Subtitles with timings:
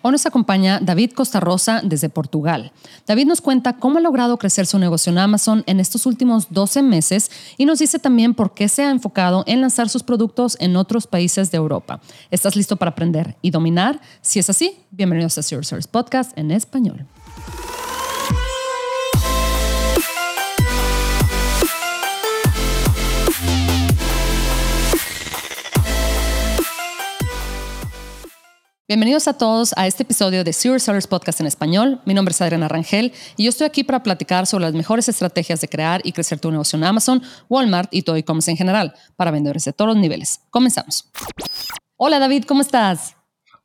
[0.00, 2.70] Hoy nos acompaña David Costa Rosa desde Portugal.
[3.06, 6.82] David nos cuenta cómo ha logrado crecer su negocio en Amazon en estos últimos 12
[6.82, 10.76] meses y nos dice también por qué se ha enfocado en lanzar sus productos en
[10.76, 12.00] otros países de Europa.
[12.30, 14.00] ¿Estás listo para aprender y dominar?
[14.20, 17.04] Si es así, bienvenidos a Zero Podcast en español.
[28.88, 32.00] Bienvenidos a todos a este episodio de Zero Sellers Podcast en español.
[32.06, 35.60] Mi nombre es Adriana Rangel y yo estoy aquí para platicar sobre las mejores estrategias
[35.60, 39.30] de crear y crecer tu negocio en Amazon, Walmart y todo e-commerce en general para
[39.30, 40.40] vendedores de todos los niveles.
[40.48, 41.06] Comenzamos.
[41.98, 43.14] Hola David, ¿cómo estás?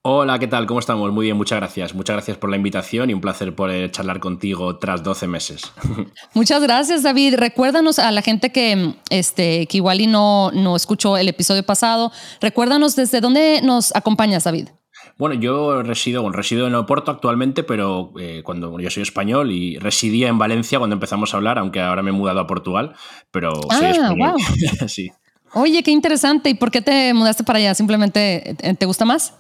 [0.02, 0.66] Hola, ¿qué tal?
[0.66, 1.10] ¿Cómo estamos?
[1.14, 1.96] Muy bien, muchas gracias.
[1.96, 5.72] Muchas gracias por la invitación y un placer poder charlar contigo tras 12 meses.
[6.34, 7.36] Muchas gracias, David.
[7.36, 12.12] Recuérdanos a la gente que, este, que igual y no, no escuchó el episodio pasado,
[12.42, 14.68] recuérdanos desde dónde nos acompañas, David.
[15.18, 19.78] Bueno, yo resido, bueno, resido en Oporto actualmente, pero eh, cuando yo soy español y
[19.78, 22.96] residía en Valencia cuando empezamos a hablar, aunque ahora me he mudado a Portugal,
[23.32, 24.36] pero soy ah, español.
[24.88, 25.12] sí.
[25.54, 26.50] Oye, qué interesante.
[26.50, 27.76] ¿Y por qué te mudaste para allá?
[27.76, 29.36] ¿Simplemente te gusta más?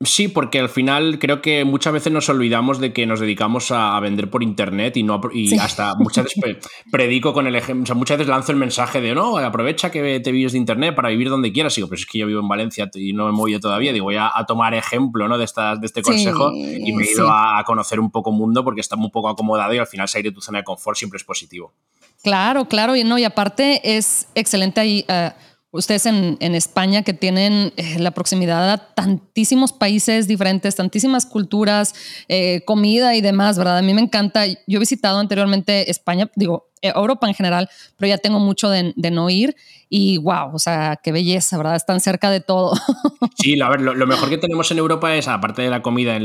[0.00, 3.98] Sí, porque al final creo que muchas veces nos olvidamos de que nos dedicamos a,
[3.98, 6.58] vender por internet y no y hasta muchas veces
[6.92, 10.20] predico con el ejemplo, o sea, muchas veces lanzo el mensaje de no, aprovecha que
[10.20, 11.76] te vives de internet para vivir donde quieras.
[11.76, 13.92] Y digo, pero es que yo vivo en Valencia y no me movido todavía.
[13.92, 15.36] Digo, voy a, tomar ejemplo ¿no?
[15.36, 18.80] de, estas, de este consejo y me he ido a, conocer un poco mundo porque
[18.80, 21.24] está un poco acomodado y al final salir de tu zona de confort siempre es
[21.24, 21.74] positivo.
[22.22, 25.04] Claro, claro, y no, y aparte es excelente ahí.
[25.08, 25.30] Uh,
[25.70, 31.94] ustedes en, España que tienen eh, la proximidad a tantísimos países diferentes, tantísimas culturas,
[32.28, 33.78] eh, comida y demás, ¿verdad?
[33.78, 34.46] A mí me encanta.
[34.46, 39.30] Yo he visitado anteriormente España, digo, Europa en general, pero ya tengo mucho de, no
[39.30, 39.56] ir
[39.88, 41.76] y wow, o sea, qué belleza, ¿verdad?
[41.76, 42.72] Están cerca de todo.
[43.40, 46.18] Sí, a ver, lo, mejor que tenemos en Europa es, aparte de la comida,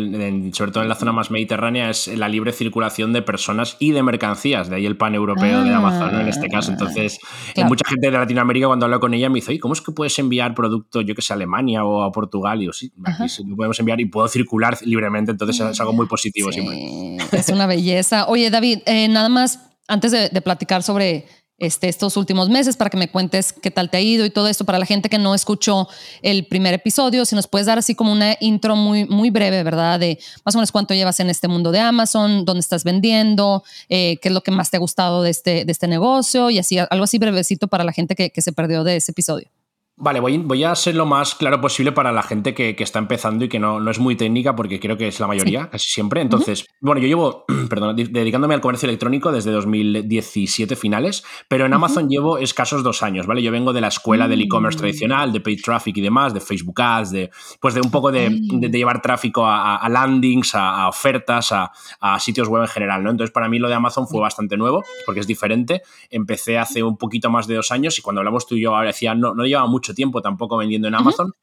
[0.52, 4.02] sobre todo en la zona más mediterránea, es la libre circulación de personas y de
[4.02, 6.72] mercancías, de ahí el pan europeo de Amazon, en este caso.
[6.72, 7.20] Ah, Entonces,
[7.68, 10.56] mucha gente de Latinoamérica cuando hablo con ella me dice, ¿cómo es que puedes enviar
[10.56, 12.64] producto, yo que sé, a Alemania o a Portugal?
[12.64, 16.08] Y yo, sí, aquí lo podemos enviar y puedo circular libremente, entonces es algo muy
[16.08, 17.18] positivo siempre.
[17.32, 18.26] Es una belleza.
[18.28, 21.26] Oye, David, eh, nada más antes de, platicar sobre
[21.58, 24.48] este, estos últimos meses para que me cuentes qué tal te ha ido y todo
[24.48, 25.88] esto para la gente que no escuchó
[26.22, 30.00] el primer episodio, si nos puedes dar así como una intro muy, muy breve, ¿verdad?
[30.00, 34.18] De más o menos cuánto llevas en este mundo de Amazon, dónde estás vendiendo, eh,
[34.22, 36.78] qué es lo que más te ha gustado de este, de este negocio y así,
[36.78, 39.50] algo así brevecito para la gente que se perdió de ese episodio.
[39.96, 43.46] Vale, voy, voy, a ser lo más claro posible para la gente que, está empezando
[43.46, 46.20] y que no, no, es muy técnica, porque creo que es la mayoría, casi siempre.
[46.22, 52.10] Entonces, bueno, yo llevo, perdón, dedicándome al comercio electrónico desde 2017 finales, pero en Amazon
[52.10, 53.44] llevo escasos dos años, ¿vale?
[53.44, 54.82] Yo vengo de la escuela del e-commerce mm.
[54.82, 57.30] tradicional, de paid traffic y demás, de Facebook Ads, de,
[57.62, 58.32] pues de un poco de,
[58.72, 61.72] llevar tráfico a, landings, a, ofertas, a,
[62.20, 63.12] sitios web en general, ¿no?
[63.12, 65.84] Entonces, para mí lo de Amazon fue bastante nuevo, porque es diferente.
[66.10, 68.88] Empecé hace un poquito más de dos años y cuando hablamos tú y yo, ahora
[68.88, 71.34] decía, no, no llevaba mucho mucho tiempo tampoco vendiendo en Amazon.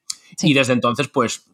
[0.42, 1.50] Y desde entonces, pues,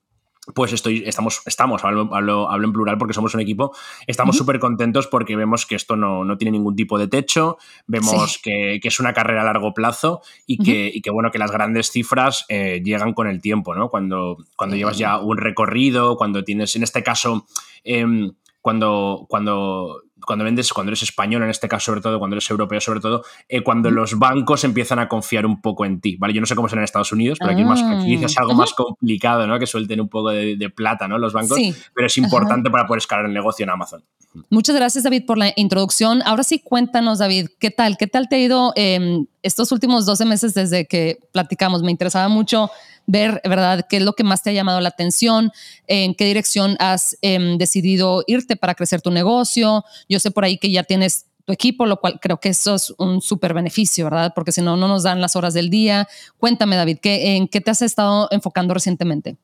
[0.55, 3.75] pues estoy, estamos, estamos hablo, hablo, en plural porque somos un equipo,
[4.07, 7.59] estamos súper contentos porque vemos que esto no, no, tiene ningún tipo de techo,
[7.89, 11.39] vemos que, que, es una carrera a largo plazo y, que, y que, bueno, que
[11.39, 13.89] las grandes cifras eh, llegan con el tiempo, ¿no?
[13.89, 17.47] Cuando, cuando llevas ya un recorrido, cuando tienes, en este caso,
[17.83, 22.51] em, cuando, cuando cuando vendes, cuando eres español en este caso, sobre todo, cuando eres
[22.51, 26.35] europeo, sobre todo, eh, cuando los bancos empiezan a confiar un poco en ti, ¿vale?
[26.35, 28.75] Yo no sé cómo será en Estados Unidos, pero aquí, más, aquí es algo más
[28.75, 29.59] complicado, ¿no?
[29.59, 31.17] Que suelten un poco de, plata, ¿no?
[31.17, 31.59] Los bancos,
[31.95, 34.03] pero es importante para poder escalar el negocio en Amazon.
[34.51, 36.23] Muchas gracias, David, por la introducción.
[36.25, 37.97] Ahora sí, cuéntanos, David, ¿qué tal?
[37.97, 41.83] ¿Qué tal te ha ido em, estos últimos 12 meses desde que platicamos?
[41.83, 42.71] Me interesaba mucho
[43.07, 45.53] ver, ¿verdad?, qué es lo que más te ha llamado la atención,
[45.87, 49.85] en qué dirección has em, decidido irte para crecer tu negocio.
[50.09, 52.93] Yo sé por ahí que ya tienes tu equipo, lo cual creo que eso es
[52.99, 54.33] un súper beneficio, ¿verdad?
[54.35, 56.09] Porque si no, no nos dan las horas del día.
[56.39, 59.37] Cuéntame, David, ¿qué, ¿en qué te has estado enfocando recientemente?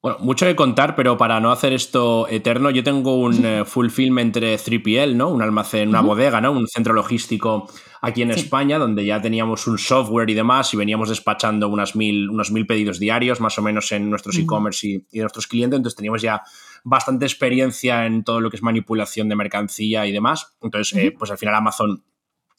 [0.00, 4.20] Bueno, mucho que contar, pero para no hacer esto eterno, yo tengo un full film
[4.20, 5.28] entre 3PL, ¿no?
[5.28, 6.52] Un almacén, una bodega, ¿no?
[6.52, 7.68] Un centro logístico
[8.00, 12.30] aquí en España, donde ya teníamos un software y demás, y veníamos despachando unas mil,
[12.30, 15.78] unos mil pedidos diarios, más o menos en nuestros e-commerce y, y, nuestros clientes.
[15.78, 16.42] Entonces teníamos ya
[16.84, 20.54] bastante experiencia en todo lo que es manipulación de mercancía y demás.
[20.62, 22.04] Entonces, eh, pues al final Amazon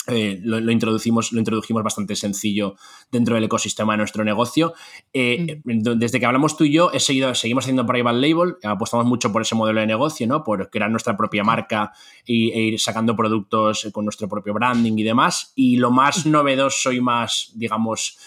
[0.10, 2.76] eh, lo, introducimos, lo introdujimos bastante sencillo
[3.12, 4.74] dentro del ecosistema de nuestro negocio.
[5.14, 9.32] Eh, desde que hablamos tú y yo, he seguido, seguimos haciendo private label, apostamos mucho
[9.32, 10.44] por ese modelo de negocio, ¿no?
[10.44, 11.92] por crear nuestra propia marca
[12.26, 15.54] y, e ir sacando productos con nuestro propio branding y demás.
[15.56, 18.18] Y lo más novedoso y más, digamos,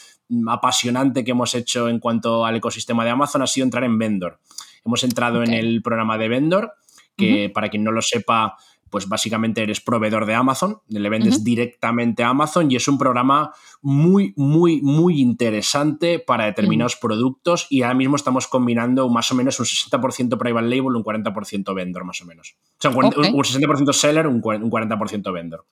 [0.48, 4.40] apasionante que hemos hecho en cuanto al ecosistema de Amazon ha sido entrar en vendor.
[4.84, 6.72] Hemos entrado en el programa de vendor,
[7.16, 8.56] que para quien no lo sepa,
[8.92, 13.50] pues básicamente eres proveedor de Amazon, le vendes directamente a Amazon y es un programa
[13.80, 19.58] muy, muy, muy interesante para determinados productos y ahora mismo estamos combinando más o menos
[19.58, 22.54] un 60% private label, un 40% vendor más o menos.
[22.54, 25.64] O sea, un, 60% seller, un 40% vendor.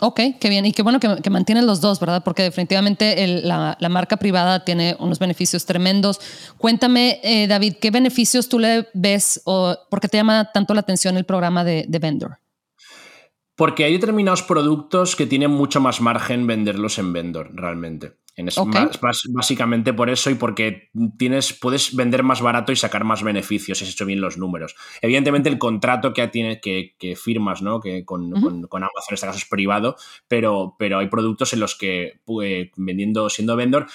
[0.00, 0.66] Ok, qué bien.
[0.66, 2.24] Y qué bueno que, que mantienen los dos, ¿verdad?
[2.24, 6.20] Porque definitivamente la, marca privada tiene unos beneficios tremendos.
[6.58, 10.80] Cuéntame, eh, David, ¿qué beneficios tú le ves o por qué te llama tanto la
[10.80, 12.38] atención el programa de, de vendor?
[13.56, 18.16] Porque hay determinados productos que tienen mucho más margen venderlos en vendor, realmente.
[18.36, 18.48] En
[19.30, 23.84] básicamente por eso y porque tienes, puedes vender más barato y sacar más beneficios si
[23.84, 24.74] has hecho bien los números.
[25.00, 27.78] Evidentemente, el contrato que, tiene, que, firmas ¿no?
[27.78, 28.66] que con, Amazon,
[29.10, 29.94] en este caso es privado,
[30.26, 33.86] pero, pero hay productos en los que pues, vendiendo, siendo vendor,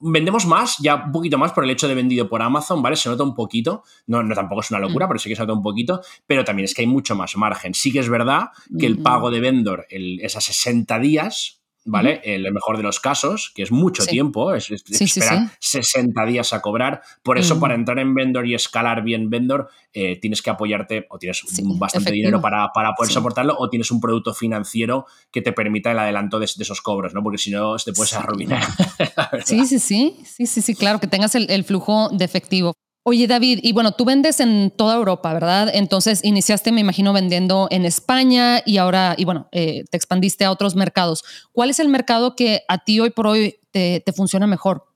[0.00, 2.96] vendemos más, ya un poquito más por el hecho de vendido por Amazon, ¿vale?
[2.96, 5.08] Se nota un poquito, no, no tampoco es una locura, mm.
[5.08, 7.74] pero sí que se nota un poquito, pero también es que hay mucho más margen.
[7.74, 8.48] Sí que es verdad
[8.78, 9.02] que el mm.
[9.02, 12.20] pago de vendor el, es a 60 días, ¿vale?
[12.24, 16.60] En el mejor de los casos, que es mucho tiempo, es, esperar 60 días a
[16.60, 17.02] cobrar.
[17.22, 21.18] Por eso, para entrar en vendor y escalar bien vendor, eh, tienes que apoyarte o
[21.18, 21.42] tienes
[21.78, 26.38] bastante dinero para, poder soportarlo o tienes un producto financiero que te permita el adelanto
[26.38, 27.22] de, esos cobros, ¿no?
[27.22, 28.62] Porque si no, te puedes arruinar.
[29.44, 32.74] sí, sí, sí, sí, sí, sí, claro, que tengas el flujo de efectivo.
[33.06, 35.70] Oye, David, y bueno, tú vendes en toda Europa, ¿verdad?
[35.74, 40.50] Entonces iniciaste, me imagino, vendiendo en España y ahora, y bueno, eh, te expandiste a
[40.50, 41.22] otros mercados.
[41.52, 44.86] ¿Cuál es el mercado que a ti hoy por hoy te, funciona mejor?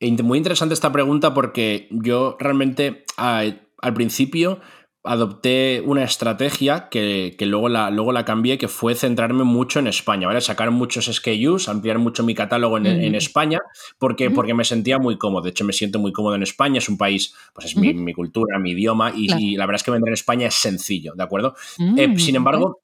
[0.00, 4.60] Muy interesante esta pregunta porque yo realmente al principio
[5.04, 10.26] adopté una estrategia que, luego, la, luego la cambié, que fue centrarme mucho en España,
[10.26, 10.40] ¿vale?
[10.40, 13.60] Sacar muchos SKUs, ampliar mucho mi catálogo en, España,
[13.98, 15.42] porque, porque me sentía muy cómodo.
[15.42, 18.58] De hecho, me siento muy cómodo en España, es un país, pues es mi, cultura,
[18.58, 21.54] mi idioma, y, la verdad es que vender en España es sencillo, ¿de acuerdo?
[21.96, 22.83] Eh, mm, sin embargo,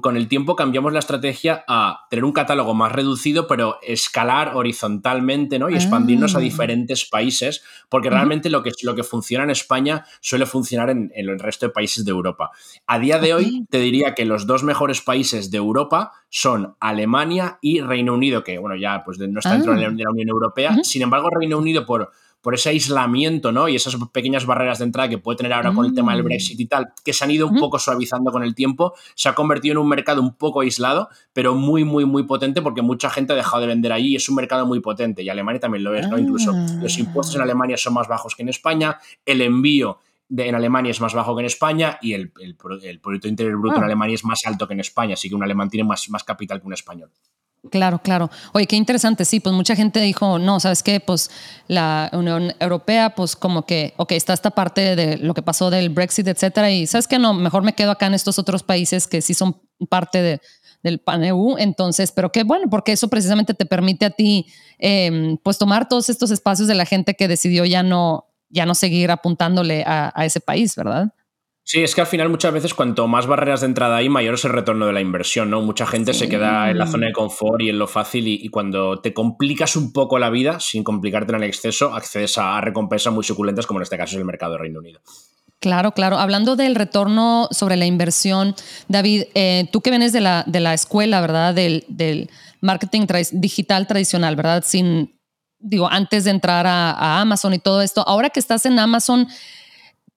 [0.00, 5.58] con el tiempo cambiamos la estrategia a tener un catálogo más reducido, pero escalar horizontalmente
[5.58, 5.70] ¿no?
[5.70, 6.40] y expandirnos a ah.
[6.40, 11.38] diferentes países, porque realmente lo, que, lo que funciona en España suele funcionar en, el
[11.38, 12.50] resto de países de Europa.
[12.86, 17.58] A día de hoy te diría que los dos mejores países de Europa son Alemania
[17.62, 20.10] y Reino Unido, que bueno, ya pues no está dentro de la ah.
[20.10, 20.76] Unión Europea.
[20.82, 22.10] Sin embargo, Reino Unido por
[22.40, 23.68] por ese aislamiento, ¿no?
[23.68, 26.26] Y esas pequeñas barreras de entrada que puede tener ahora con el tema del mm.
[26.26, 29.34] Brexit y tal, que se han ido un poco suavizando con el tiempo, se ha
[29.34, 33.32] convertido en un mercado un poco aislado, pero muy, muy, muy potente porque mucha gente
[33.32, 35.22] ha dejado de vender allí y es un mercado muy potente.
[35.22, 36.18] Y Alemania también lo es, ¿no?
[36.18, 37.00] Incluso los ah.
[37.00, 41.00] impuestos en Alemania son más bajos que en España, el envío de, en Alemania es
[41.00, 43.86] más bajo que en España y el, Producto Interior Bruto en ah.
[43.86, 46.60] Alemania es más alto que en España, así que un alemán tiene más, más capital
[46.60, 47.10] que un español.
[47.70, 48.30] Claro, claro.
[48.52, 49.24] Oye, qué interesante.
[49.24, 51.00] Sí, pues mucha gente dijo, no, ¿sabes qué?
[51.00, 51.30] Pues
[51.66, 55.90] la Unión Europea, pues como que, ok, está esta parte de lo que pasó del
[55.90, 56.70] Brexit, etcétera.
[56.70, 57.18] Y ¿sabes qué?
[57.18, 60.40] No, mejor me quedo acá en estos otros países que sí son parte de,
[60.82, 61.56] del PANEU.
[61.58, 64.46] Entonces, pero qué bueno, porque eso precisamente te permite a ti,
[64.78, 68.74] em, pues tomar todos estos espacios de la gente que decidió ya no, ya no
[68.74, 71.12] seguir apuntándole a ese país, ¿verdad?
[71.68, 74.44] Sí, es que al final muchas veces cuanto más barreras de entrada hay, mayor es
[74.46, 75.60] el retorno de la inversión, ¿no?
[75.60, 79.02] Mucha gente se queda en la zona de confort y en lo fácil y, cuando
[79.02, 83.22] te complicas un poco la vida, sin complicarte en el exceso, accedes a, recompensas muy
[83.22, 85.02] suculentas, como en este caso es el mercado de Reino Unido.
[85.60, 86.16] Claro, claro.
[86.16, 88.54] Hablando del retorno sobre la inversión,
[88.88, 91.54] David, eh, tú que vienes de la, de la escuela, ¿verdad?
[91.54, 92.30] Del, del
[92.62, 94.64] marketing digital tradicional, ¿verdad?
[94.66, 95.17] Sin,
[95.58, 99.28] digo, antes de entrar a, Amazon y todo esto, ahora que estás en Amazon,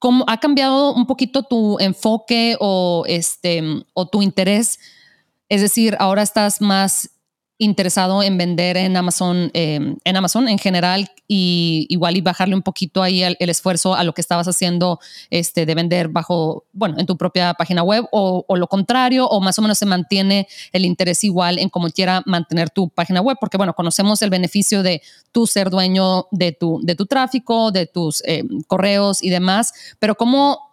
[0.02, 3.62] ¿Cómo ha cambiado un poquito tu enfoque o, este,
[3.94, 4.80] o tu interés?
[5.48, 7.12] Es decir, ahora estás más
[7.62, 12.64] interesado en vender en Amazon, em, en Amazon en general y igual y bajarle un
[12.64, 15.00] poquito ahí el, esfuerzo a lo que estabas haciendo
[15.30, 19.60] este, de vender bajo, bueno, en tu propia página web o, lo contrario, o más
[19.60, 23.58] o menos se mantiene el interés igual en como quiera mantener tu página web, porque
[23.58, 28.24] bueno, conocemos el beneficio de tú ser dueño de tu, de tu tráfico, de tus
[28.26, 30.71] em, correos y demás, pero ¿cómo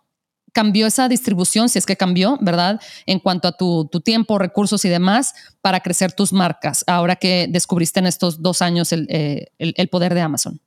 [0.58, 2.80] cambió esa distribución, si es que cambió, ¿verdad?
[3.06, 8.00] En cuanto a tu, tiempo, recursos y demás, para crecer tus marcas, ahora que descubriste
[8.00, 10.60] en estos dos años el eh, poder de Amazon.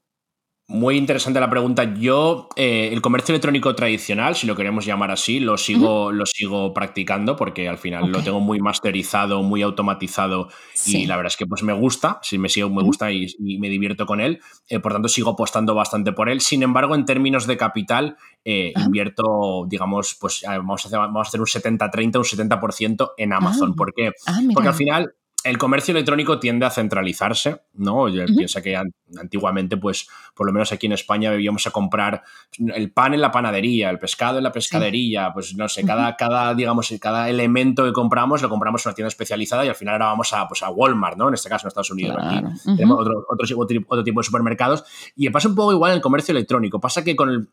[0.72, 1.84] Muy interesante la pregunta.
[1.96, 6.74] Yo, eh, el comercio electrónico tradicional, si lo queremos llamar así, lo sigo, lo sigo
[6.74, 10.48] practicando porque al final lo tengo muy masterizado, muy automatizado
[10.86, 13.28] y la verdad es que pues me gusta, si me sigo, me gusta y,
[13.60, 14.40] me divierto con él.
[14.70, 16.40] Eh, por tanto, sigo apostando bastante por él.
[16.40, 21.30] Sin embargo, en términos de capital, eh, invierto, digamos, pues vamos a hacer, vamos a
[21.30, 23.72] hacer un 70-30, un 70% en Amazon.
[23.74, 23.76] Ah.
[23.76, 24.12] ¿Por qué?
[24.26, 28.06] Ah, porque al final el comercio electrónico tiende a centralizarse, ¿no?
[28.06, 28.78] Piensa que
[29.20, 32.24] antiguamente, pues, por lo menos aquí en España, íbamos a comprar
[32.58, 36.54] el pan en la panadería, el pescado en la pescadería, pues no sé, cada, cada,
[36.54, 40.08] digamos, cada elemento que compramos lo compramos en una tienda especializada y al final ahora
[40.08, 41.28] vamos a, pues, a Walmart, ¿no?
[41.28, 42.18] En este caso, en Estados Unidos.
[42.20, 44.84] Aquí tenemos otro, otro, tipo de supermercados.
[45.16, 46.80] Y pasa un poco igual en el comercio electrónico.
[46.80, 47.50] Pasa que con el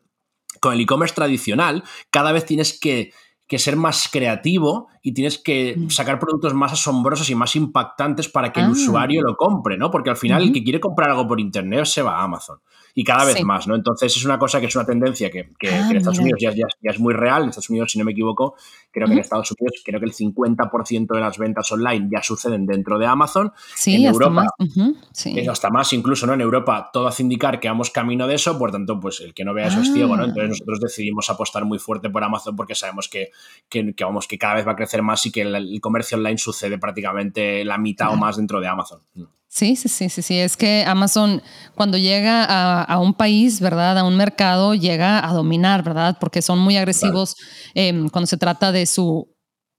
[0.59, 3.13] con el e-commerce tradicional, cada vez tienes que
[3.49, 5.89] que ser más creativo y tienes que mm.
[5.89, 8.71] sacar productos más asombrosos y más impactantes para que el ah.
[8.71, 9.91] usuario lo compre, ¿no?
[9.91, 12.59] Porque al final el que quiere comprar algo por internet se va a Amazon
[12.99, 13.75] y cada vez más, ¿no?
[13.75, 16.51] Entonces es una cosa que es una tendencia que, ah, en Estados Unidos ya,
[16.81, 17.43] es muy real.
[17.43, 18.55] En Estados Unidos, si no me equivoco,
[18.91, 22.65] creo que en Estados Unidos creo que el 50% de las ventas online ya suceden
[22.65, 23.53] dentro de Amazon.
[23.75, 25.05] Sí, en hasta Europa, más.
[25.13, 25.47] sí.
[25.47, 26.33] hasta más incluso, ¿no?
[26.33, 29.45] En Europa todo hace indicar que vamos camino de eso, por tanto, pues el que
[29.45, 30.23] no vea eso es ciego, ¿no?
[30.23, 30.49] Entonces ah.
[30.49, 33.31] nosotros decidimos apostar muy fuerte por Amazon porque sabemos que,
[33.69, 36.77] que, vamos, que cada vez va a crecer más y que el, comercio online sucede
[36.77, 38.99] prácticamente la mitad o más dentro de Amazon.
[39.47, 40.37] Sí, sí, sí, sí, sí.
[40.37, 41.41] Es que Amazon
[41.73, 42.43] cuando llega
[42.83, 43.97] a, un país, ¿verdad?
[43.97, 46.17] A un mercado, llega a dominar, ¿verdad?
[46.19, 47.35] Porque son muy agresivos
[47.73, 49.27] em, cuando se trata de su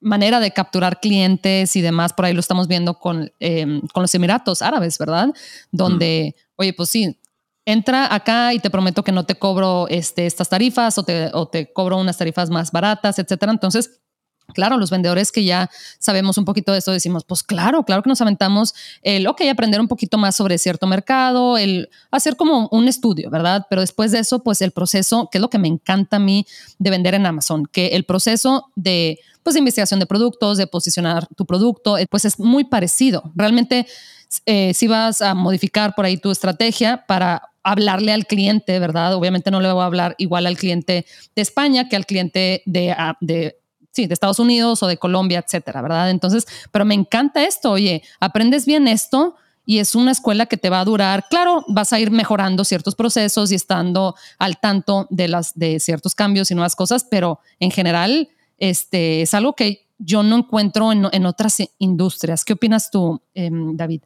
[0.00, 2.12] manera de capturar clientes y demás.
[2.12, 5.28] Por ahí lo estamos viendo con, em, con los Emiratos Árabes, ¿verdad?
[5.70, 7.16] Donde, oye, pues sí,
[7.64, 11.46] entra acá y te prometo que no te cobro este, estas tarifas o te, o
[11.46, 13.52] te cobro unas tarifas más baratas, etcétera.
[13.52, 14.00] Entonces,
[14.52, 18.08] Claro, los vendedores que ya sabemos un poquito de esto decimos, pues claro, claro que
[18.08, 22.88] nos aventamos el, ok, aprender un poquito más sobre cierto mercado, el hacer como un
[22.88, 23.66] estudio, ¿verdad?
[23.68, 26.46] Pero después de eso, pues el proceso, que es lo que me encanta a mí
[26.78, 31.46] de vender en Amazon, que el proceso de, pues, investigación de productos, de posicionar tu
[31.46, 33.32] producto, eh, pues es muy parecido.
[33.34, 33.86] Realmente,
[34.46, 39.14] eh, si vas a modificar por ahí tu estrategia para hablarle al cliente, ¿verdad?
[39.14, 42.92] Obviamente no le voy a hablar igual al cliente de España que al cliente de,
[42.92, 43.59] ah, de
[43.92, 46.10] sí, de Estados Unidos o de Colombia, etcétera, ¿verdad?
[46.10, 49.34] Entonces, pero me encanta esto, oye, aprendes bien esto
[49.66, 52.94] y es una escuela que te va a durar, claro, vas a ir mejorando ciertos
[52.94, 57.70] procesos y estando al tanto de, las, de ciertos cambios y nuevas cosas, pero en
[57.70, 58.28] general
[58.58, 62.44] este, es algo que yo no encuentro en, otras industrias.
[62.44, 64.02] ¿Qué opinas tú, em, David?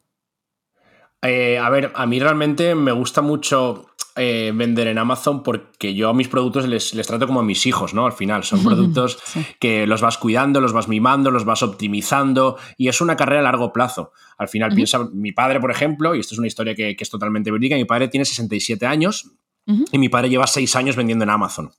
[1.27, 6.09] Eh, a ver, a mí realmente me gusta mucho eh, vender en Amazon porque yo
[6.09, 8.05] a mis productos les, trato como a mis hijos, ¿no?
[8.05, 9.17] Al final, son productos
[9.59, 13.43] que los vas cuidando, los vas mimando, los vas optimizando y es una carrera a
[13.43, 14.11] largo plazo.
[14.37, 17.51] Al final, piensa, mi padre, por ejemplo, y esto es una historia que, es totalmente
[17.51, 19.31] verídica, mi padre tiene 67 años
[19.65, 21.71] y mi padre lleva 6 años vendiendo en Amazon.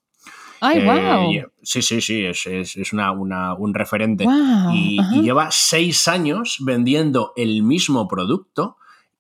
[0.61, 1.33] ¡Ay, wow!
[1.33, 2.47] Eh, sí, sí, sí, es,
[2.93, 4.25] un referente.
[4.73, 8.79] y, y, lleva seis años vendiendo el mismo producto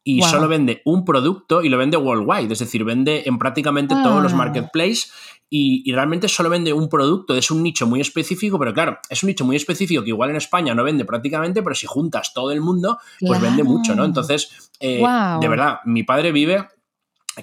[0.09, 4.23] y solo vende un producto y lo vende worldwide, es decir, vende en prácticamente todos
[4.23, 4.37] los ah.
[4.37, 5.13] marketplaces
[5.51, 9.29] y, realmente solo vende un producto, es un nicho muy específico, pero claro, es un
[9.29, 12.61] nicho muy específico que igual en España no vende prácticamente, pero si juntas todo el
[12.61, 14.05] mundo, pues vende mucho, ¿no?
[14.05, 15.03] Entonces, eh,
[15.41, 16.69] de verdad, mi padre vive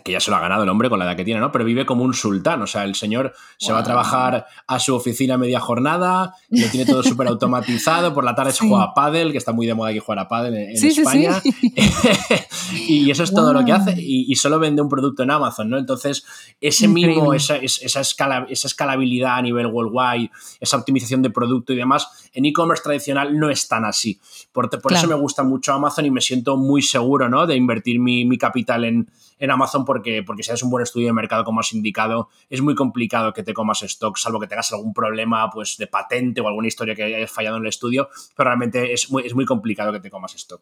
[0.02, 1.52] que ya se lo ha ganado el hombre con la edad que tiene, ¿no?
[1.52, 4.96] Pero vive como un sultán, o sea, el señor se va a trabajar a su
[4.96, 9.32] oficina media jornada, lo tiene todo súper automatizado, por la tarde se juega a pádel,
[9.32, 11.42] que está muy de moda aquí jugar a pádel en, España,
[12.88, 15.78] y eso es todo lo que hace, y, solo vende un producto en Amazon, ¿no?
[15.78, 16.26] Entonces,
[16.60, 21.76] ese mismo, esa, esa, escala, esa escalabilidad a nivel worldwide, esa optimización de producto y
[21.76, 24.20] demás, en e-commerce tradicional no es tan así.
[24.52, 27.46] Por, por eso me gusta mucho Amazon y me siento muy seguro, ¿no?
[27.46, 29.08] De invertir mi, mi capital en
[29.40, 32.62] en Amazon porque, porque si haces un buen estudio de mercado, como has indicado, es
[32.62, 36.48] muy complicado que te comas stock, salvo que tengas algún problema pues, de patente o
[36.48, 39.92] alguna historia que hayas fallado en el estudio, pero realmente es muy, es muy complicado
[39.92, 40.62] que te comas stock.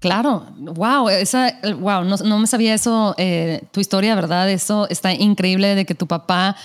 [0.00, 4.50] Claro, wow, esa, wow, no, me sabía eso, eh, tu historia, ¿verdad?
[4.50, 6.56] Eso está increíble de que tu papá,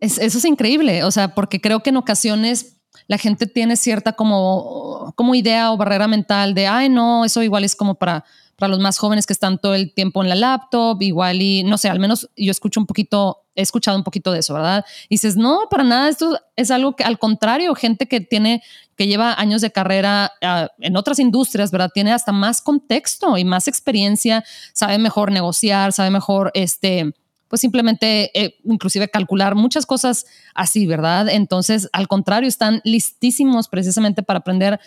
[0.00, 5.12] eso es increíble, o sea, porque creo que en ocasiones la gente tiene cierta como,
[5.16, 8.24] como idea o barrera mental de, ay, no, eso igual es como para
[8.60, 11.78] para los más jóvenes que están todo el tiempo en la laptop, igual y no
[11.78, 14.84] sé, al menos yo escucho un poquito, he escuchado un poquito de eso, ¿verdad?
[15.08, 18.62] Y dices, no, para nada, esto es algo que al contrario, gente que tiene,
[18.96, 21.90] que lleva años de carrera ah, en otras industrias, ¿verdad?
[21.92, 27.14] Tiene hasta más contexto y más experiencia, sabe mejor negociar, sabe mejor, este,
[27.48, 31.30] pues simplemente, eh, inclusive calcular muchas cosas así, ¿verdad?
[31.30, 34.78] Entonces, al contrario, están listísimos precisamente para aprender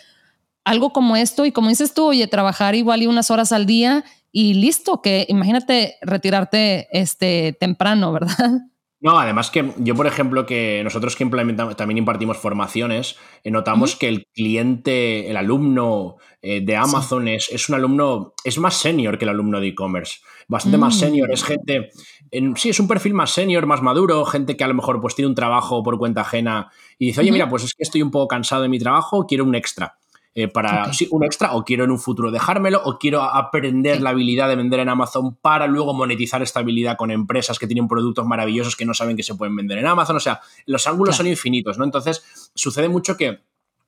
[0.64, 4.04] algo como esto y como dices tú, oye, trabajar igual y unas horas al día
[4.32, 8.36] y listo, que imagínate retirarte este temprano, ¿verdad?
[9.00, 13.96] No, además que yo, por ejemplo, que nosotros que implementamos, también impartimos formaciones, eh, notamos
[13.96, 19.26] que el cliente, el alumno eh, de Amazon es, un alumno, es más senior que
[19.26, 21.46] el alumno de e-commerce, bastante más senior, es mm.
[21.46, 21.90] gente,
[22.30, 25.14] en, sí, es un perfil más senior, más maduro, gente que a lo mejor pues
[25.14, 28.10] tiene un trabajo por cuenta ajena y dice, oye, mira, pues es que estoy un
[28.10, 29.98] poco cansado de mi trabajo, quiero un extra.
[30.36, 34.10] Eh, para sí, un extra, o quiero en un futuro dejármelo, o quiero aprender la
[34.10, 38.26] habilidad de vender en Amazon para luego monetizar esta habilidad con empresas que tienen productos
[38.26, 40.16] maravillosos que no saben que se pueden vender en Amazon.
[40.16, 41.84] O sea, los ángulos son infinitos, ¿no?
[41.84, 43.40] Entonces, sucede mucho que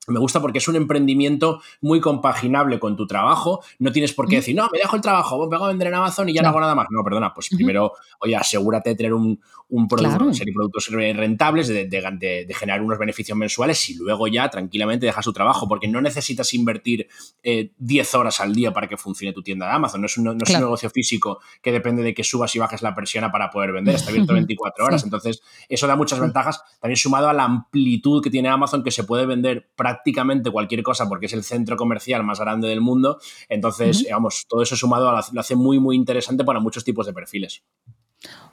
[0.07, 3.63] me gusta porque es un emprendimiento muy compaginable con tu trabajo.
[3.79, 6.29] No tienes por qué decir, no, me dejo el trabajo, voy a vender en Amazon
[6.29, 6.87] y ya no hago nada más.
[6.91, 11.87] No, perdona, pues primero, oye, asegúrate de tener un, un producto, serie productos rentables, de,
[11.87, 16.55] de, generar unos beneficios mensuales y luego ya tranquilamente dejas tu trabajo, porque no necesitas
[16.55, 17.09] invertir
[17.43, 20.01] 10 eh, horas al día para que funcione tu tienda de Amazon.
[20.01, 22.83] No es, un, no es un negocio físico que depende de que subas y bajes
[22.83, 23.97] la persiana para poder vender.
[23.97, 25.03] Está abierto 24 horas.
[25.03, 26.63] Entonces, eso da muchas ventajas.
[26.81, 29.96] También sumado a la amplitud que tiene Amazon, que se puede vender prácticamente
[30.53, 33.19] cualquier cosa porque es el centro comercial más grande del mundo.
[33.49, 37.63] Entonces, vamos, todo eso sumado lo hace muy, muy interesante para muchos tipos de perfiles.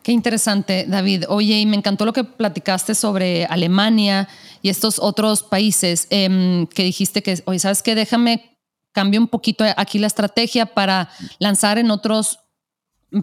[0.04, 1.26] Qué interesante, David.
[1.30, 4.28] Oye, y me encantó lo que platicaste sobre Alemania
[4.62, 7.96] y estos otros países em, que dijiste que, oye, ¿sabes qué?
[7.96, 8.58] Déjame
[8.92, 11.10] cambio un poquito aquí la estrategia para
[11.40, 12.40] lanzar en otros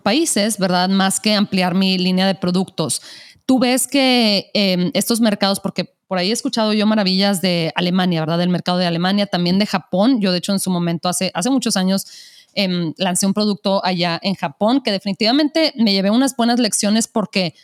[0.02, 0.88] países, ¿verdad?
[0.88, 3.02] Más que ampliar mi línea de productos.
[3.50, 8.20] Tú ves que em, estos mercados, porque por ahí he escuchado yo maravillas de Alemania,
[8.20, 8.38] ¿verdad?
[8.38, 10.20] Del mercado de Alemania, también de Japón.
[10.20, 12.06] Yo, de hecho, en su momento, hace, hace muchos años,
[12.54, 17.54] Em, lancé un producto allá en Japón que definitivamente me llevé unas buenas lecciones porque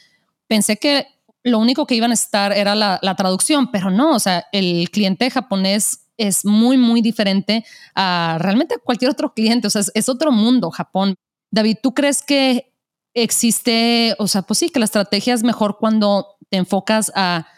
[0.47, 1.07] pensé que
[1.43, 5.31] lo único que iban a estar era la, traducción, pero no, o sea, el cliente
[5.31, 7.65] japonés es muy, muy diferente
[7.95, 11.15] a realmente cualquier otro cliente, o sea, es, otro mundo Japón.
[11.51, 12.73] David, ¿tú crees que
[13.17, 17.49] existe, o sea, pues sí, que la estrategia es mejor cuando te enfocas a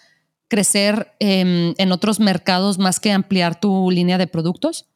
[0.49, 4.89] crecer em, en otros mercados más que ampliar tu línea de productos?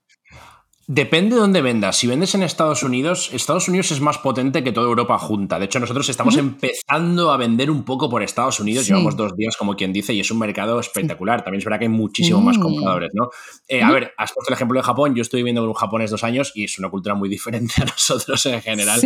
[0.95, 1.97] Depende de dónde vendas.
[1.97, 5.59] Si vendes en Estados Unidos, Estados Unidos es más potente que toda Europa junta.
[5.59, 8.87] De hecho, nosotros estamos empezando a vender un poco por Estados Unidos.
[8.87, 11.45] Llevamos dos días, como quien dice, y es un mercado espectacular.
[11.45, 13.31] También es verdad que hay muchísimo más compradores, ¿no?
[13.69, 15.15] Eh, a ver, has puesto el ejemplo de Japón.
[15.15, 17.87] Yo estoy viviendo con un japonés dos años y es una cultura muy diferente a
[17.87, 19.01] nosotros en general.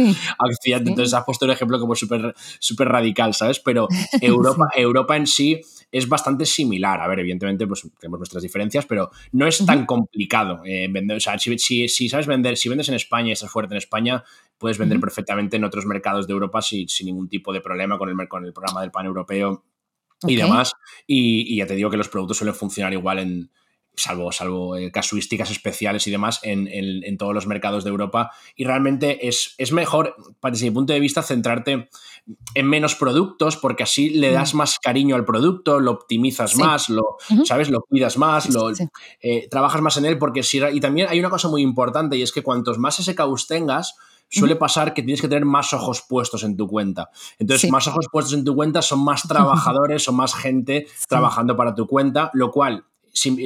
[0.65, 3.61] Entonces has puesto el ejemplo como súper súper radical, ¿sabes?
[3.61, 3.87] Pero
[4.21, 5.61] Europa, Europa en sí
[5.97, 7.01] es bastante similar.
[7.01, 11.17] A ver, evidentemente, pues tenemos nuestras diferencias, pero no es tan complicado eh, vender.
[11.17, 14.23] O sea, si, si, sabes vender, si vendes en España y estás fuerte en España,
[14.59, 18.09] puedes vender perfectamente en otros mercados de Europa sin, sin ningún tipo de problema con
[18.09, 19.65] el, con el programa del pan europeo
[20.27, 20.73] y demás.
[21.07, 23.51] Y, ya te digo que los productos suelen funcionar igual en,
[23.95, 28.31] salvo, salvo eh, casuísticas especiales y demás, en, en, todos los mercados de Europa.
[28.55, 31.89] Y realmente es, es, mejor, desde mi punto de vista, centrarte
[32.55, 34.57] en menos productos porque así le das mm.
[34.57, 37.71] más cariño al producto, lo optimizas más, lo, ¿sabes?
[37.71, 38.71] Lo cuidas más, lo,
[39.21, 40.61] eh, trabajas más en él porque si...
[40.73, 43.97] Y también hay una cosa muy importante y es que cuantos más SKUs tengas,
[44.29, 47.11] suele pasar que tienes que tener más ojos puestos en tu cuenta.
[47.39, 51.75] Entonces, más ojos puestos en tu cuenta son más trabajadores o más gente trabajando para
[51.75, 52.85] tu cuenta, lo cual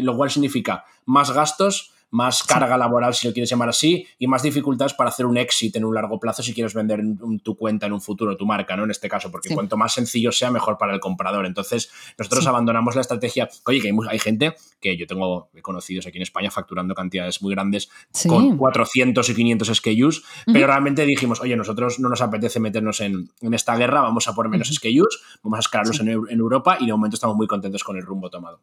[0.02, 4.42] lo cual significa más gastos, más carga laboral, si lo quieres llamar así, y más
[4.42, 7.02] dificultades para hacer un exit en un largo plazo si quieres vender
[7.42, 8.84] tu cuenta en un futuro, tu marca, ¿no?
[8.84, 11.46] En este caso, porque cuanto más sencillo sea, mejor para el comprador.
[11.46, 13.48] Entonces, nosotros abandonamos la estrategia.
[13.66, 17.90] Oye, que hay, gente que yo tengo conocidos aquí en España facturando cantidades muy grandes
[18.26, 23.30] con 400 y 500 SKUs, pero realmente dijimos, oye, nosotros no nos apetece meternos en,
[23.52, 26.92] esta guerra, vamos a poner menos SKUs, vamos a escalarlos en, en Europa y de
[26.92, 28.60] momento estamos muy contentos con el rumbo tomado.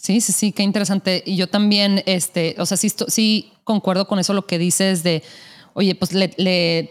[0.00, 1.22] Sí, sí, sí, qué interesante.
[1.26, 5.22] Y yo también, este, o sea, sí, sí concuerdo con eso lo que dices de,
[5.74, 6.90] oye, pues le,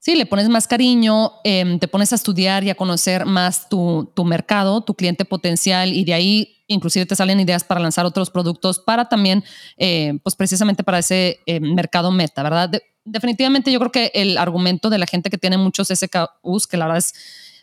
[0.00, 4.10] sí, le pones más cariño, em, te pones a estudiar y a conocer más tu,
[4.16, 8.30] tu, mercado, tu cliente potencial y de ahí inclusive te salen ideas para lanzar otros
[8.30, 9.44] productos para también,
[9.76, 12.72] eh, pues precisamente para ese eh, mercado meta, ¿verdad?
[13.04, 16.86] definitivamente yo creo que el argumento de la gente que tiene muchos SKUs, que la
[16.86, 17.14] verdad es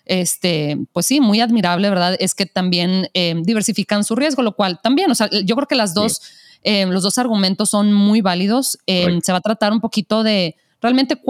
[0.08, 2.16] este, pues sí, muy admirable, ¿verdad?
[2.20, 5.76] Es que también eh, diversifican su riesgo, lo cual también, o sea, yo creo que
[5.76, 6.22] las dos,
[6.64, 8.78] eh, los dos argumentos son muy válidos.
[8.88, 11.22] Eh, se va a tratar un poquito de realmente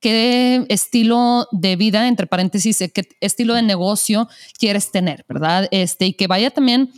[0.00, 5.68] qué estilo de vida, entre paréntesis, qué estilo de negocio quieres tener, ¿verdad?
[5.70, 6.90] Este, y que vaya también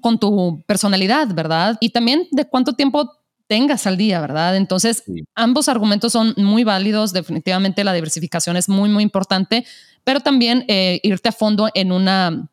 [0.00, 1.76] con tu personalidad, ¿verdad?
[1.80, 4.56] Y también de cuánto tiempo tengas al día, ¿verdad?
[4.56, 5.02] Entonces,
[5.34, 7.12] ambos argumentos son muy válidos.
[7.12, 9.64] Definitivamente la diversificación es muy, muy importante,
[10.08, 12.48] pero también eh, irte a fondo en una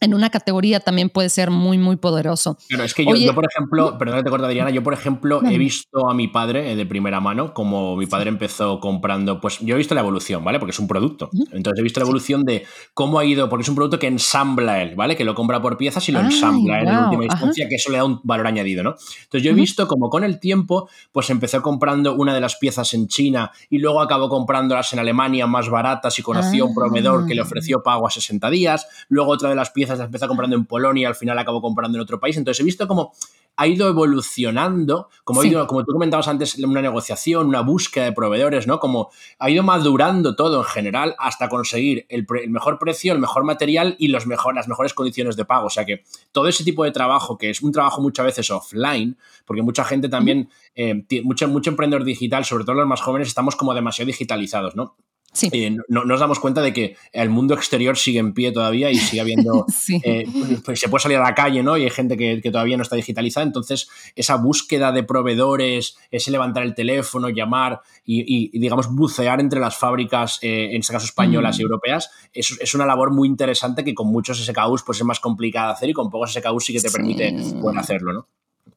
[0.00, 2.56] en una categoría también puede ser muy, muy poderoso.
[2.68, 5.58] Pero es que yo, por ejemplo, perdón que te corta, Adriana, yo, por ejemplo, he
[5.58, 9.74] visto a mi padre eh, de primera mano, como mi padre empezó comprando, pues yo
[9.74, 10.58] he visto la evolución, ¿vale?
[10.58, 11.28] Porque es un producto.
[11.52, 14.82] Entonces he visto la evolución de cómo ha ido, porque es un producto que ensambla
[14.82, 15.16] él, ¿vale?
[15.16, 17.98] Que lo compra por piezas y lo ensambla él en última instancia, que eso le
[17.98, 18.94] da un valor añadido, ¿no?
[19.24, 22.94] Entonces yo he visto como con el tiempo, pues empezó comprando una de las piezas
[22.94, 27.26] en China y luego acabó comprándolas en Alemania más baratas y conoció a un proveedor
[27.26, 27.44] que le ah.
[27.44, 31.02] ofreció pago a 60 días, luego otra de las piezas las empezó comprando en Polonia
[31.02, 32.36] y al final acabó comprando en otro país.
[32.36, 33.12] Entonces he visto como
[33.56, 38.80] ha ido evolucionando, como, como tú comentabas antes, una negociación, una búsqueda de proveedores, ¿no?
[38.80, 43.96] Como ha ido madurando todo en general hasta conseguir el, mejor precio, el mejor material
[43.98, 45.66] y los mejor, las mejores condiciones de pago.
[45.66, 49.18] O sea que todo ese tipo de trabajo, que es un trabajo muchas veces offline,
[49.44, 53.56] porque mucha gente también, eh, mucho, mucho emprendedor digital, sobre todo los más jóvenes, estamos
[53.56, 54.96] como demasiado digitalizados, ¿no?
[55.32, 55.48] Sí.
[55.52, 58.96] Eh, no, nos damos cuenta de que el mundo exterior sigue en pie todavía y
[58.96, 59.66] sigue habiendo.
[60.02, 60.24] Eh,
[60.64, 61.76] pues se puede salir a la calle, ¿no?
[61.76, 63.44] Y hay gente que, todavía no está digitalizada.
[63.44, 69.76] Entonces, esa búsqueda de proveedores, ese levantar el teléfono, llamar y, digamos, bucear entre las
[69.76, 71.66] fábricas, eh, en este caso españolas y mm.
[71.66, 75.68] europeas, es, es, una labor muy interesante que con muchos SKUs pues, es más complicada
[75.68, 78.28] de hacer y con pocos SKUs sí que te permite poder hacerlo, ¿no?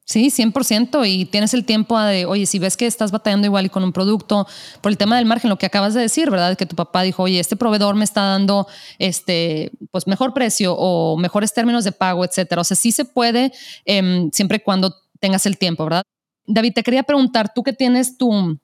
[0.06, 1.06] Sí, 100%.
[1.06, 3.92] Y tienes el tiempo de, oye, si ves que estás batallando igual y con un
[3.92, 4.46] producto,
[4.82, 6.58] por el tema del margen, lo que acabas de decir, ¿verdad?
[6.58, 8.66] Que tu papá dijo, oye, este proveedor me está dando
[8.98, 12.60] este, pues mejor precio o mejores términos de pago, etcétera.
[12.60, 13.52] O sea, sí se puede
[13.86, 16.02] em, siempre y cuando tengas el tiempo, ¿verdad?
[16.46, 18.58] David, te quería preguntar, tú que tienes tu,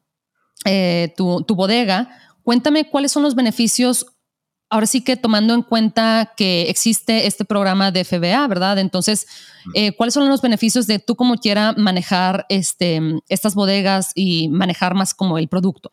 [0.67, 2.11] eh, tu, tu bodega,
[2.43, 4.07] cuéntame cuáles son los beneficios
[4.71, 8.79] ahora sí que tomando en cuenta que existe este programa de FBA, ¿verdad?
[8.79, 9.27] Entonces,
[9.75, 14.95] eh, ¿cuáles son los beneficios de tú como quiera manejar este, estas bodegas y manejar
[14.95, 15.93] más como el producto?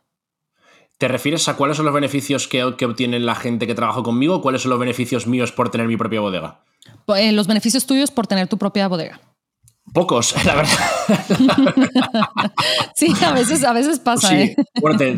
[0.98, 4.42] ¿Te refieres a cuáles son los beneficios que, que obtiene la gente que trabaja conmigo?
[4.42, 6.63] ¿Cuáles son los beneficios míos por tener mi propia bodega?
[7.16, 9.22] Eh, los beneficios tuyos por tener tu propia bodega.
[9.93, 10.78] Pocos, la verdad.
[12.95, 14.30] sí, a veces, a veces pasa.
[14.30, 14.36] Sí.
[14.36, 14.56] ¿eh?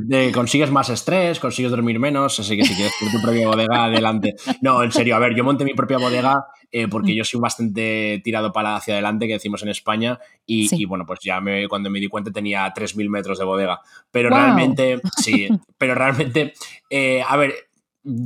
[0.10, 4.36] te, consigues más estrés, consigues dormir menos, así que si quieres tu propia bodega, adelante.
[4.62, 8.22] No, en serio, a ver, yo monté mi propia bodega eh, porque yo soy bastante
[8.24, 12.00] tirado para hacia adelante, que decimos en España, y, bueno, pues ya me, cuando me
[12.00, 13.82] di cuenta tenía 3.000 metros de bodega.
[14.12, 16.54] Pero realmente, sí, pero realmente,
[16.90, 17.69] eh, a ver,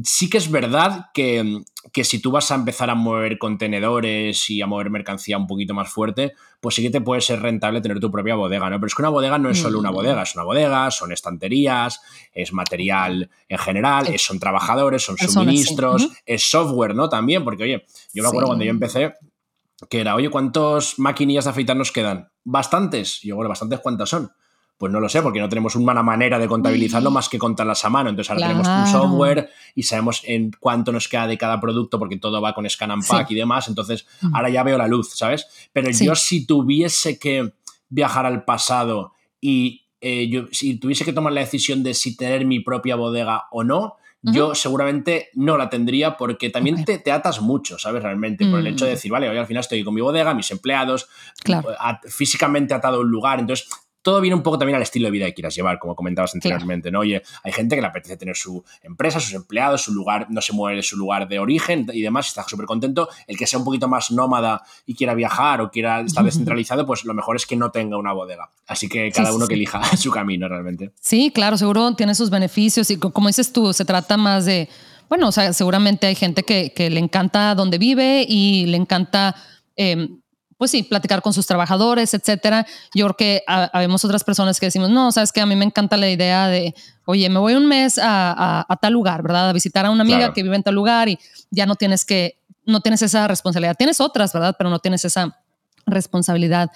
[0.04, 1.64] sí que es verdad que,
[2.04, 5.90] si tú vas a empezar a mover contenedores y a mover mercancía un poquito más
[5.90, 8.78] fuerte, pues sí que te puede ser rentable tener tu propia bodega, ¿no?
[8.78, 9.96] Pero es que una bodega no es solo una mm.
[9.96, 12.02] bodega, es una bodega, son estanterías,
[12.34, 17.10] es material en general, son trabajadores, son suministros, es software, ¿no?
[17.10, 19.14] También, porque oye, yo me acuerdo cuando yo empecé
[19.90, 22.30] que era, oye, ¿cuántos maquinillas de afeitar nos quedan?
[22.44, 23.20] Bastantes.
[23.22, 24.32] yo, bueno, bastantes, ¿cuántas son?
[24.84, 27.90] Pues no lo sé, porque no tenemos una manera de contabilizarlo más que contarlas a
[27.90, 28.10] mano.
[28.10, 32.18] Entonces ahora tenemos un software y sabemos en cuánto nos queda de cada producto, porque
[32.18, 33.70] todo va con Scan and Pack y demás.
[33.70, 34.36] Entonces mm.
[34.36, 35.48] ahora ya veo la luz, ¿sabes?
[35.72, 37.54] Pero yo si tuviese que
[37.88, 42.46] viajar al pasado y eh, yo, si tuviese que tomar la decisión de si tener
[42.46, 47.42] mi propia bodega o no, yo seguramente no la tendría porque también te, te, atas
[47.42, 48.04] mucho, ¿sabes?
[48.04, 48.96] Realmente, por el hecho de mm.
[48.96, 51.08] decir, vale, hoy al final estoy con mi bodega, mis empleados,
[52.10, 53.70] físicamente atado a un lugar, entonces
[54.04, 56.92] todo viene un poco también al estilo de vida que quieras llevar, como comentabas anteriormente,
[56.92, 57.00] ¿no?
[57.00, 60.52] Oye, hay gente que le apetece tener su empresa, sus empleados, su lugar, no se
[60.52, 63.08] mueve de su lugar de origen y demás, está súper contento.
[63.28, 67.06] El que sea un poquito más nómada y quiera viajar o quiera estar descentralizado, pues
[67.06, 68.50] lo mejor es que no tenga una bodega.
[68.68, 70.92] Así que cada uno que elija su camino realmente.
[71.00, 74.68] Sí, claro, seguro tiene sus beneficios y como dices tú, se trata más de,
[75.08, 79.36] bueno, o sea, seguramente hay gente que, le encanta donde vive y le encanta...
[79.76, 80.20] Em,
[80.64, 82.66] pues sí, platicar con sus trabajadores, etcétera.
[82.96, 85.98] Yo creo que habemos otras personas que decimos, no, sabes que a mí me encanta
[85.98, 86.74] la idea de,
[87.04, 89.50] oye, me voy un mes a, tal lugar, ¿verdad?
[89.50, 91.20] A visitar a una amiga que vive en tal lugar y
[91.52, 93.76] ya no tienes que, no tienes esa responsabilidad.
[93.78, 94.56] Tienes otras, ¿verdad?
[94.58, 95.38] Pero no tienes esa
[95.86, 96.72] responsabilidad.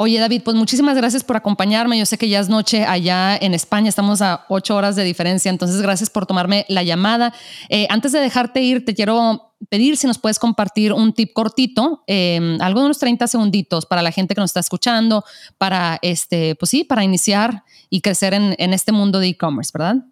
[0.00, 1.98] Oye, David, pues muchísimas gracias por acompañarme.
[1.98, 5.50] Yo sé que ya es noche allá en España, estamos a ocho horas de diferencia,
[5.50, 7.34] entonces gracias por tomarme la llamada.
[7.68, 12.04] Eh, antes de dejarte ir, te quiero pedir si nos puedes compartir un tip cortito,
[12.06, 15.24] em, algo de unos 30 segunditos para la gente que nos está escuchando,
[15.58, 20.04] para este, pues sí, para iniciar y crecer en este mundo de e-commerce, ¿verdad?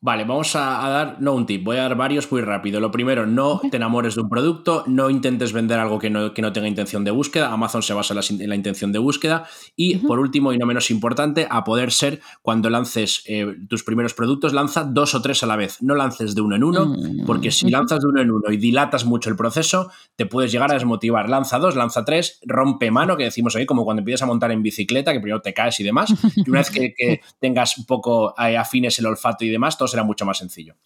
[0.00, 2.78] Vale, vamos a, dar, no un tip, voy a dar varios muy rápido.
[2.78, 6.40] Lo primero, no te enamores de un producto, no intentes vender algo que no, que
[6.40, 7.52] no tenga intención de búsqueda.
[7.52, 9.48] Amazon se basa en la, intención de búsqueda.
[9.74, 14.14] Y por último, y no menos importante, a poder ser, cuando lances eh, tus primeros
[14.14, 15.82] productos, lanza dos o tres a la vez.
[15.82, 18.56] No lances de uno en uno, mm, porque si lanzas de uno en uno y
[18.56, 21.28] dilatas mucho el proceso, te puedes llegar a desmotivar.
[21.28, 24.62] Lanza dos, lanza tres, rompe mano, que decimos ahí, como cuando empiezas a montar en
[24.62, 26.14] bicicleta, que primero te caes y demás.
[26.36, 30.24] Y una vez que, tengas un poco eh, afines el olfato y demás, será mucho
[30.24, 30.76] más sencillo.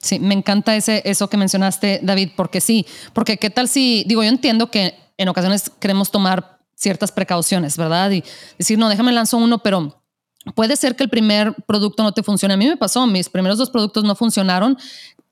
[0.00, 4.22] Sí, me encanta ese, eso que mencionaste, David, porque sí, porque qué tal si, digo,
[4.22, 8.10] yo entiendo que en ocasiones queremos tomar ciertas precauciones, ¿verdad?
[8.12, 8.22] Y
[8.56, 10.00] decir, no, déjame lanzo uno, pero
[10.54, 12.54] puede ser que el primer producto no te funcione.
[12.54, 14.78] A mí me pasó, mis primeros dos productos no funcionaron,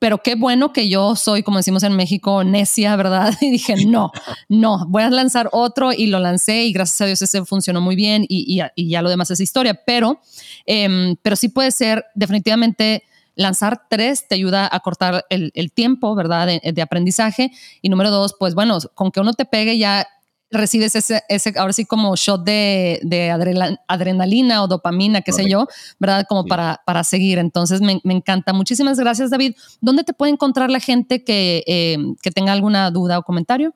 [0.01, 3.33] pero qué bueno que yo soy, como decimos en México, necia, ¿verdad?
[3.41, 4.11] Y dije, no,
[4.49, 7.95] no, voy a lanzar otro y lo lancé y gracias a Dios ese funcionó muy
[7.95, 10.21] bien y, ya lo demás es historia, pero,
[10.67, 13.05] em, pero sí puede ser definitivamente
[13.37, 16.49] lanzar tres te ayuda a cortar el, tiempo, ¿verdad?
[16.63, 17.53] De, aprendizaje.
[17.83, 20.07] Y número dos, pues bueno, con que uno te pegue ya
[20.51, 23.31] recibes ese, ese, ahora sí como shot de, de
[23.89, 25.67] adrenalina o dopamina, qué sé yo,
[25.99, 26.25] ¿verdad?
[26.29, 27.39] Como para, para seguir.
[27.39, 28.53] Entonces me, me, encanta.
[28.53, 29.55] Muchísimas gracias, David.
[29.81, 33.75] ¿Dónde te puede encontrar la gente que, eh, que tenga alguna duda o comentario?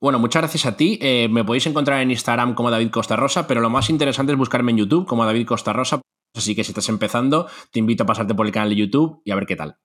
[0.00, 0.98] Bueno, muchas gracias a ti.
[1.02, 4.38] Eh, me podéis encontrar en Instagram como David Costa Rosa, pero lo más interesante es
[4.38, 6.00] buscarme en YouTube como David Costa Rosa.
[6.34, 9.30] Así que si estás empezando, te invito a pasarte por el canal de YouTube y
[9.30, 9.76] a ver qué tal.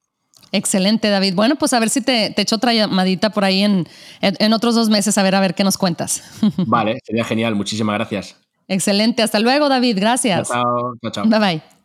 [0.52, 1.34] Excelente, David.
[1.36, 3.88] Bueno, pues a ver si te, te echo otra llamadita por ahí en,
[4.22, 6.24] en, otros dos meses, a ver, a ver qué nos cuentas.
[6.58, 7.56] Vale, sería genial.
[7.56, 8.36] Muchísimas gracias.
[8.68, 9.22] Excelente.
[9.22, 9.98] Hasta luego, David.
[10.00, 10.48] Gracias.
[10.50, 11.12] Chao, chao.
[11.12, 11.26] chao.
[11.28, 11.62] Bye bye.